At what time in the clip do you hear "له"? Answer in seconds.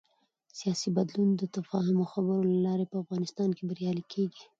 2.51-2.57